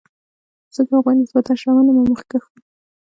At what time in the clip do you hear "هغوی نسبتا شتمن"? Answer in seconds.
0.97-1.85